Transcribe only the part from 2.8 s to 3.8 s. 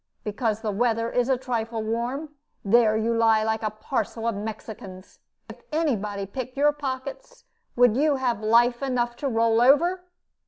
you lie like a